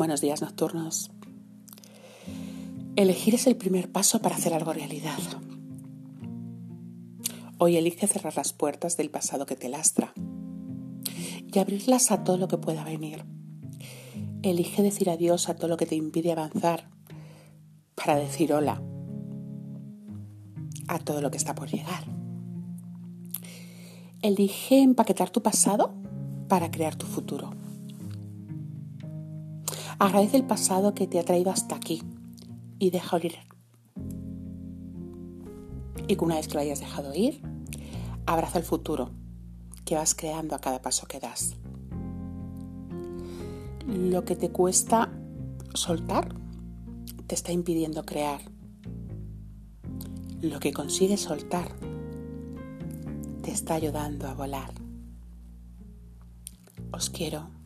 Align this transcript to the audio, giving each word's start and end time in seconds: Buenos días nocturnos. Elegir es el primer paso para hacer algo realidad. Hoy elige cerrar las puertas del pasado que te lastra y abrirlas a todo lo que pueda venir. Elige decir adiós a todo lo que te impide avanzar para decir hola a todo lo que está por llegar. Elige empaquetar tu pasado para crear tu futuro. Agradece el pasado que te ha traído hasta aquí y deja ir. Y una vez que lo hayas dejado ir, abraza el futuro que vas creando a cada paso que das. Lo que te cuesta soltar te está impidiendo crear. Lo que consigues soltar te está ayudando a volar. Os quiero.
Buenos 0.00 0.22
días 0.22 0.40
nocturnos. 0.40 1.10
Elegir 2.96 3.34
es 3.34 3.46
el 3.46 3.54
primer 3.54 3.92
paso 3.92 4.22
para 4.22 4.34
hacer 4.34 4.54
algo 4.54 4.72
realidad. 4.72 5.18
Hoy 7.58 7.76
elige 7.76 8.06
cerrar 8.06 8.34
las 8.34 8.54
puertas 8.54 8.96
del 8.96 9.10
pasado 9.10 9.44
que 9.44 9.56
te 9.56 9.68
lastra 9.68 10.14
y 11.52 11.58
abrirlas 11.58 12.12
a 12.12 12.24
todo 12.24 12.38
lo 12.38 12.48
que 12.48 12.56
pueda 12.56 12.82
venir. 12.82 13.26
Elige 14.40 14.82
decir 14.82 15.10
adiós 15.10 15.50
a 15.50 15.56
todo 15.56 15.68
lo 15.68 15.76
que 15.76 15.84
te 15.84 15.96
impide 15.96 16.32
avanzar 16.32 16.88
para 17.94 18.16
decir 18.16 18.54
hola 18.54 18.80
a 20.88 20.98
todo 21.00 21.20
lo 21.20 21.30
que 21.30 21.36
está 21.36 21.54
por 21.54 21.68
llegar. 21.68 22.04
Elige 24.22 24.80
empaquetar 24.80 25.28
tu 25.28 25.42
pasado 25.42 25.92
para 26.48 26.70
crear 26.70 26.96
tu 26.96 27.04
futuro. 27.04 27.59
Agradece 30.00 30.38
el 30.38 30.44
pasado 30.44 30.94
que 30.94 31.06
te 31.06 31.18
ha 31.18 31.24
traído 31.26 31.50
hasta 31.50 31.76
aquí 31.76 32.02
y 32.78 32.88
deja 32.88 33.18
ir. 33.18 33.34
Y 36.08 36.16
una 36.18 36.36
vez 36.36 36.48
que 36.48 36.54
lo 36.54 36.60
hayas 36.60 36.80
dejado 36.80 37.14
ir, 37.14 37.42
abraza 38.24 38.56
el 38.56 38.64
futuro 38.64 39.10
que 39.84 39.96
vas 39.96 40.14
creando 40.14 40.54
a 40.54 40.58
cada 40.58 40.80
paso 40.80 41.06
que 41.06 41.20
das. 41.20 41.54
Lo 43.86 44.24
que 44.24 44.36
te 44.36 44.50
cuesta 44.50 45.12
soltar 45.74 46.34
te 47.26 47.34
está 47.34 47.52
impidiendo 47.52 48.02
crear. 48.06 48.40
Lo 50.40 50.60
que 50.60 50.72
consigues 50.72 51.20
soltar 51.20 51.76
te 53.42 53.50
está 53.50 53.74
ayudando 53.74 54.28
a 54.28 54.32
volar. 54.32 54.72
Os 56.90 57.10
quiero. 57.10 57.59